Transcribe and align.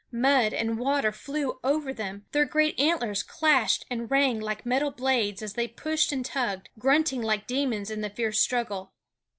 Mud 0.11 0.51
and 0.51 0.79
water 0.79 1.11
flew 1.11 1.59
over 1.63 1.93
them; 1.93 2.25
their 2.31 2.43
great 2.43 2.79
antlers 2.79 3.21
clashed 3.21 3.85
and 3.87 4.09
rang 4.09 4.39
like 4.39 4.65
metal 4.65 4.89
blades 4.89 5.43
as 5.43 5.53
they 5.53 5.67
pushed 5.67 6.11
and 6.11 6.25
tugged, 6.25 6.69
grunting 6.79 7.21
like 7.21 7.45
demons 7.45 7.91
in 7.91 8.01
the 8.01 8.09
fierce 8.09 8.39
struggle. 8.41 8.93